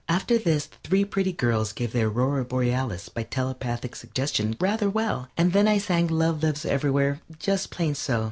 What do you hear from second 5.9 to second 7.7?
"Love Lives Everywhere" just